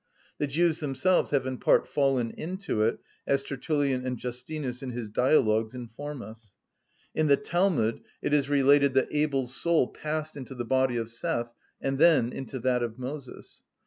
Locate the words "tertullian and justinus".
3.43-4.81